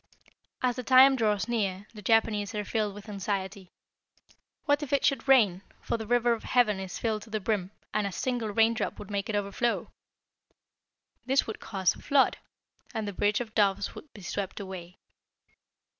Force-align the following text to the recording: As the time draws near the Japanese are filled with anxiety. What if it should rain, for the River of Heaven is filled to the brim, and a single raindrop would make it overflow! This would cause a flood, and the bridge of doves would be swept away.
As 0.63 0.77
the 0.77 0.83
time 0.83 1.15
draws 1.15 1.47
near 1.47 1.85
the 1.93 2.01
Japanese 2.01 2.55
are 2.55 2.65
filled 2.65 2.95
with 2.95 3.07
anxiety. 3.07 3.69
What 4.65 4.81
if 4.81 4.91
it 4.91 5.05
should 5.05 5.27
rain, 5.27 5.61
for 5.79 5.95
the 5.95 6.07
River 6.07 6.33
of 6.33 6.41
Heaven 6.41 6.79
is 6.79 6.97
filled 6.97 7.21
to 7.21 7.29
the 7.29 7.39
brim, 7.39 7.69
and 7.93 8.07
a 8.07 8.11
single 8.11 8.49
raindrop 8.49 8.97
would 8.97 9.11
make 9.11 9.29
it 9.29 9.35
overflow! 9.35 9.91
This 11.27 11.45
would 11.45 11.59
cause 11.59 11.93
a 11.93 11.99
flood, 12.01 12.37
and 12.95 13.07
the 13.07 13.13
bridge 13.13 13.41
of 13.41 13.53
doves 13.53 13.93
would 13.93 14.11
be 14.11 14.23
swept 14.23 14.59
away. 14.59 14.97